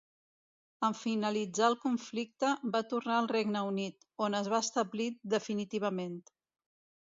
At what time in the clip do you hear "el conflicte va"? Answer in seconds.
1.67-2.83